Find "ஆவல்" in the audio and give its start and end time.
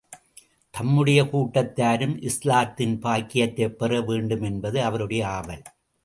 5.27-5.61